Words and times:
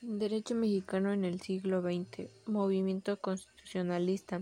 Derecho 0.00 0.54
mexicano 0.54 1.12
en 1.12 1.24
el 1.24 1.40
siglo 1.40 1.82
XX. 1.82 2.30
Movimiento 2.46 3.20
constitucionalista. 3.20 4.40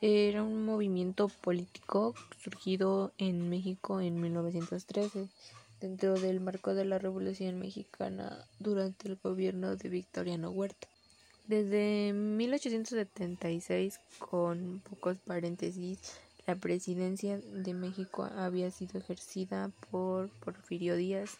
Era 0.00 0.44
un 0.44 0.64
movimiento 0.64 1.26
político 1.28 2.14
surgido 2.38 3.12
en 3.18 3.50
México 3.50 4.00
en 4.00 4.20
1913, 4.20 5.28
dentro 5.80 6.14
del 6.14 6.38
marco 6.38 6.74
de 6.74 6.84
la 6.84 7.00
Revolución 7.00 7.58
Mexicana 7.58 8.46
durante 8.60 9.08
el 9.08 9.16
gobierno 9.16 9.74
de 9.74 9.88
Victoriano 9.88 10.50
Huerta. 10.50 10.86
Desde 11.48 12.12
1876, 12.12 13.98
con 14.20 14.80
pocos 14.88 15.16
paréntesis, 15.26 15.98
la 16.46 16.54
presidencia 16.54 17.38
de 17.38 17.74
México 17.74 18.22
había 18.36 18.70
sido 18.70 19.00
ejercida 19.00 19.72
por 19.90 20.28
Porfirio 20.38 20.94
Díaz, 20.94 21.36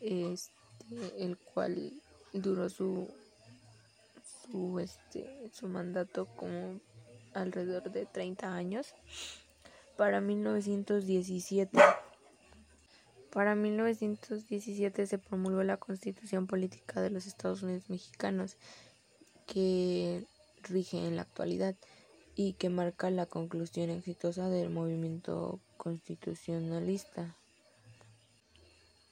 este, 0.00 0.50
el 1.16 1.38
cual 1.38 1.92
duró 2.34 2.68
su 2.68 3.08
su 4.50 4.78
este 4.78 5.50
su 5.52 5.68
mandato 5.68 6.26
como 6.36 6.80
alrededor 7.32 7.90
de 7.90 8.06
30 8.06 8.54
años 8.54 8.94
para 9.96 10.20
1917 10.20 11.78
para 13.32 13.54
1917 13.56 15.06
se 15.06 15.18
promulgó 15.18 15.64
la 15.64 15.76
Constitución 15.76 16.46
Política 16.46 17.00
de 17.00 17.10
los 17.10 17.26
Estados 17.26 17.62
Unidos 17.62 17.90
Mexicanos 17.90 18.56
que 19.46 20.24
rige 20.62 20.98
en 20.98 21.16
la 21.16 21.22
actualidad 21.22 21.74
y 22.36 22.54
que 22.54 22.68
marca 22.68 23.10
la 23.10 23.26
conclusión 23.26 23.90
exitosa 23.90 24.48
del 24.48 24.70
movimiento 24.70 25.60
constitucionalista. 25.76 27.36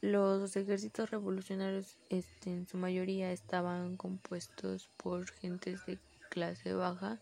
Los 0.03 0.57
ejércitos 0.57 1.11
revolucionarios 1.11 1.97
este, 2.09 2.51
en 2.51 2.67
su 2.67 2.77
mayoría 2.77 3.31
estaban 3.31 3.97
compuestos 3.97 4.89
por 4.97 5.31
gentes 5.31 5.87
de 5.87 5.97
clase 6.29 6.75
baja, 6.75 7.21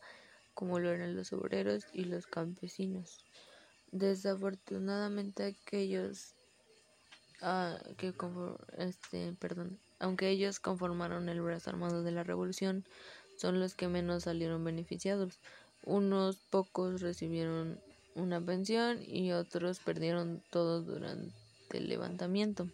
como 0.54 0.78
lo 0.78 0.90
eran 0.90 1.14
los 1.14 1.34
obreros 1.34 1.84
y 1.92 2.04
los 2.04 2.26
campesinos. 2.26 3.22
Desafortunadamente 3.92 5.44
aquellos 5.44 6.32
ah, 7.42 7.78
que 7.98 8.14
este, 8.78 9.34
perdón, 9.34 9.78
aunque 9.98 10.30
ellos 10.30 10.58
conformaron 10.58 11.28
el 11.28 11.42
brazo 11.42 11.68
armado 11.68 12.02
de 12.02 12.12
la 12.12 12.24
revolución, 12.24 12.86
son 13.36 13.60
los 13.60 13.74
que 13.74 13.88
menos 13.88 14.22
salieron 14.22 14.64
beneficiados. 14.64 15.38
Unos 15.84 16.38
pocos 16.38 17.02
recibieron 17.02 17.78
una 18.14 18.40
pensión 18.40 19.02
y 19.02 19.32
otros 19.32 19.80
perdieron 19.80 20.42
todo 20.50 20.80
durante 20.80 21.49
el 21.78 21.88
levantamiento. 21.88 22.68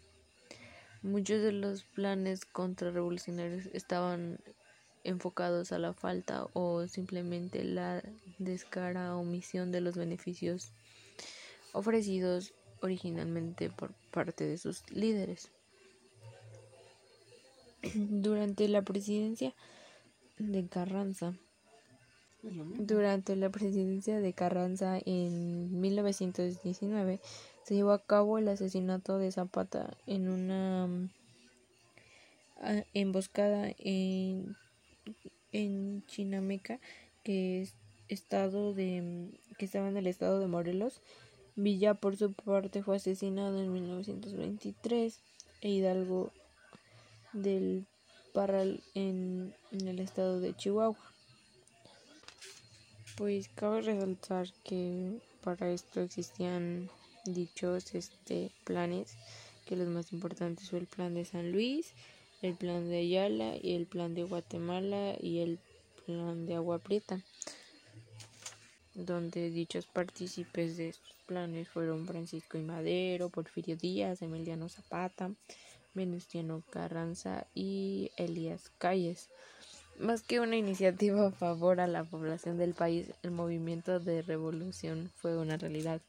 Muchos 1.03 1.43
de 1.43 1.53
los 1.53 1.85
planes 1.85 2.45
contrarrevolucionarios 2.45 3.67
estaban 3.73 4.39
enfocados 5.05 5.71
a 5.73 5.79
la 5.79 5.93
falta 5.93 6.49
o 6.53 6.87
simplemente 6.89 7.63
la 7.63 8.03
descara 8.39 9.17
omisión 9.17 9.71
de 9.71 9.81
los 9.81 9.97
beneficios 9.97 10.73
ofrecidos 11.73 12.55
originalmente 12.81 13.71
por 13.71 13.93
parte 14.11 14.45
de 14.45 14.59
sus 14.59 14.83
líderes. 14.91 15.51
Durante 17.95 18.67
la 18.69 18.83
presidencia 18.83 19.55
de 20.39 20.67
Carranza, 20.67 21.35
durante 22.43 23.37
la 23.37 23.51
presidencia 23.51 24.19
de 24.19 24.33
Carranza 24.33 24.99
en 25.05 25.81
1919 25.81 27.21
se 27.67 27.75
llevó 27.75 27.91
a 27.91 27.98
cabo 27.98 28.39
el 28.39 28.47
asesinato 28.47 29.19
de 29.19 29.33
Zapata 29.33 29.97
en 30.06 30.28
una 30.28 30.86
mm, 30.86 31.11
emboscada 32.95 33.72
en, 33.81 34.56
en 35.50 36.06
Chinameca, 36.06 36.78
que 37.25 37.62
es 37.62 37.75
estado 38.09 38.72
de 38.72 39.03
mm, 39.03 39.56
que 39.56 39.64
estaba 39.64 39.89
en 39.89 39.97
el 39.97 40.06
estado 40.06 40.39
de 40.39 40.47
Morelos. 40.47 41.00
Villa 41.56 41.94
por 41.94 42.16
su 42.16 42.34
parte 42.34 42.84
fue 42.84 42.97
asesinado 42.97 43.60
en 43.60 43.72
1923 43.72 45.19
e 45.62 45.69
Hidalgo 45.69 46.31
del 47.32 47.84
Parral 48.32 48.81
en, 48.94 49.53
en 49.72 49.88
el 49.88 49.99
estado 49.99 50.38
de 50.38 50.55
Chihuahua. 50.55 50.97
Pues 53.16 53.49
cabe 53.49 53.81
resaltar 53.81 54.53
que 54.62 55.19
para 55.43 55.69
esto 55.72 56.00
existían 56.00 56.91
dichos 57.26 57.94
este, 57.94 58.50
planes, 58.64 59.16
que 59.66 59.76
los 59.76 59.88
más 59.88 60.12
importantes 60.12 60.70
fue 60.70 60.78
el 60.81 60.87
plan 60.87 61.14
de 61.14 61.25
San 61.25 61.53
Luis, 61.53 61.92
el 62.42 62.54
plan 62.54 62.88
de 62.88 62.98
Ayala 62.98 63.56
y 63.60 63.75
el 63.75 63.87
plan 63.87 64.14
de 64.14 64.25
Guatemala 64.25 65.16
y 65.20 65.41
el 65.41 65.59
plan 66.06 66.47
de 66.47 66.54
Agua 66.54 66.78
Prieta, 66.78 67.22
donde 68.94 69.50
dichos 69.50 69.87
partícipes 69.87 70.76
de 70.76 70.91
estos 70.91 71.12
planes 71.26 71.69
fueron 71.69 72.06
Francisco 72.06 72.56
y 72.59 72.62
Madero, 72.62 73.28
Porfirio 73.28 73.76
Díaz, 73.76 74.22
Emiliano 74.22 74.69
Zapata, 74.69 75.32
Venustiano 75.94 76.62
Carranza 76.70 77.47
y 77.54 78.10
Elías 78.16 78.70
Calles. 78.78 79.28
Más 79.98 80.22
que 80.22 80.41
una 80.41 80.56
iniciativa 80.56 81.28
a 81.28 81.32
favor 81.32 81.81
a 81.81 81.87
la 81.87 82.04
población 82.04 82.58
del 82.58 82.75
país, 82.75 83.08
el 83.22 83.31
movimiento 83.31 83.98
de 83.98 84.20
revolución 84.20 85.10
fue 85.16 85.38
una 85.38 85.56
realidad 85.56 86.03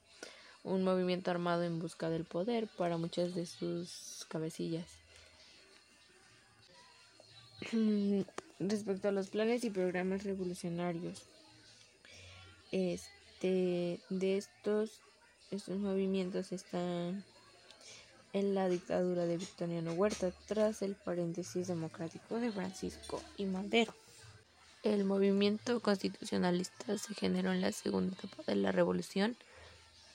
un 0.68 0.84
movimiento 0.84 1.32
armado 1.32 1.64
en 1.64 1.80
busca 1.80 2.10
del 2.10 2.26
poder 2.26 2.68
para 2.68 2.98
muchas 2.98 3.34
de 3.34 3.46
sus 3.46 4.26
cabecillas. 4.30 4.86
Respecto 8.60 9.08
a 9.08 9.12
los 9.12 9.30
planes 9.30 9.64
y 9.64 9.70
programas 9.70 10.24
revolucionarios, 10.24 11.24
este, 12.72 14.00
de 14.10 14.38
estos, 14.38 15.02
estos 15.52 15.78
movimientos 15.78 16.52
están 16.52 17.24
en 18.34 18.56
la 18.56 18.68
dictadura 18.68 19.26
de 19.26 19.38
Victoriano 19.38 19.94
Huerta 19.94 20.32
tras 20.48 20.82
el 20.82 20.96
paréntesis 20.96 21.68
democrático 21.68 22.40
de 22.40 22.52
Francisco 22.52 23.22
y 23.38 23.46
Madero. 23.46 23.94
El 24.84 25.06
movimiento 25.06 25.80
constitucionalista 25.80 26.98
se 26.98 27.14
generó 27.14 27.52
en 27.52 27.62
la 27.62 27.72
segunda 27.72 28.16
etapa 28.16 28.44
de 28.48 28.56
la 28.56 28.72
revolución 28.72 29.38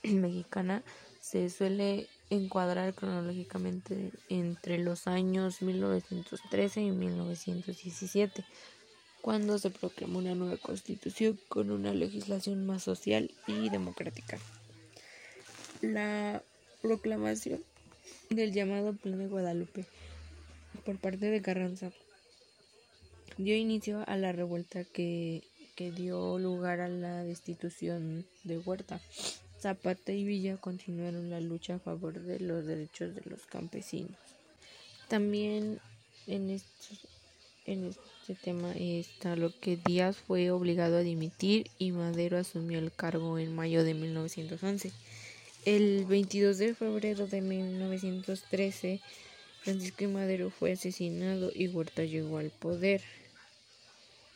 mexicana 0.02 0.82
se 1.20 1.48
suele 1.50 2.08
encuadrar 2.30 2.94
cronológicamente 2.94 4.10
entre 4.28 4.78
los 4.78 5.06
años 5.06 5.62
1913 5.62 6.82
y 6.82 6.90
1917, 6.90 8.44
cuando 9.20 9.58
se 9.58 9.70
proclamó 9.70 10.18
una 10.18 10.34
nueva 10.34 10.56
constitución 10.56 11.38
con 11.48 11.70
una 11.70 11.92
legislación 11.92 12.66
más 12.66 12.82
social 12.82 13.30
y 13.46 13.68
democrática. 13.68 14.38
La 15.80 16.42
proclamación 16.80 17.62
del 18.30 18.52
llamado 18.52 18.94
Plan 18.94 19.19
de 19.19 19.28
Guadalupe 19.28 19.84
por 20.84 20.98
parte 20.98 21.26
de 21.26 21.42
Carranza 21.42 21.92
dio 23.36 23.54
inicio 23.56 24.04
a 24.06 24.16
la 24.16 24.32
revuelta 24.32 24.84
que, 24.84 25.42
que 25.76 25.92
dio 25.92 26.38
lugar 26.38 26.80
a 26.80 26.88
la 26.88 27.22
destitución 27.22 28.26
de 28.44 28.58
Huerta. 28.58 29.00
Zapata 29.62 30.11
y 30.11 30.25
Villa 30.25 30.56
continuaron 30.56 31.31
la 31.31 31.41
lucha 31.41 31.77
a 31.77 31.78
favor 31.78 32.21
de 32.21 32.41
los 32.41 32.67
derechos 32.67 33.15
de 33.15 33.23
los 33.31 33.47
campesinos. 33.47 34.19
También 35.06 35.78
en 36.27 36.50
este, 36.50 38.34
tema 38.43 38.73
está 38.73 39.37
lo 39.37 39.56
que 39.61 39.77
Díaz 39.77 40.17
fue 40.17 40.50
obligado 40.50 40.97
a 40.97 41.03
dimitir 41.03 41.71
y 41.78 41.93
Madero 41.93 42.39
asumió 42.39 42.81
el 42.81 42.91
cargo 42.91 43.39
en 43.39 43.55
mayo 43.55 43.84
de 43.84 43.95
1911. 43.95 44.91
El 45.65 46.06
22 46.06 46.59
de 46.59 46.75
febrero 46.75 47.29
de 47.29 47.41
1913, 47.41 49.00
Francisco 49.61 50.09
Madero 50.09 50.50
fue 50.50 50.73
asesinado 50.73 51.53
y 51.55 51.69
Huerta 51.69 52.03
llegó 52.03 52.38
al 52.38 52.50
poder. 52.50 53.00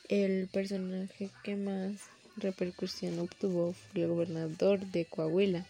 El 0.08 0.46
personaje 0.52 1.30
que 1.42 1.56
más 1.56 1.94
repercusión 2.36 3.18
obtuvo 3.18 3.74
el 3.94 4.08
gobernador 4.08 4.80
de 4.86 5.04
Coahuila, 5.04 5.66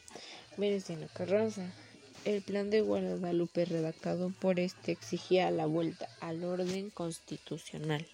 Venustiano 0.57 1.07
Carranza. 1.15 1.73
El 2.25 2.43
plan 2.43 2.71
de 2.71 2.81
Guadalupe 2.81 3.65
redactado 3.65 4.31
por 4.31 4.59
este 4.59 4.93
exigía 4.93 5.51
la 5.51 5.67
vuelta 5.67 6.09
al 6.21 6.43
orden 6.43 6.91
constitucional. 6.91 8.07